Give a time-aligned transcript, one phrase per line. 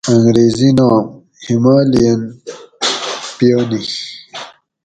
[0.13, 1.01] انگریزی نام--------
[1.45, 2.21] Himalayan
[3.37, 3.85] Peony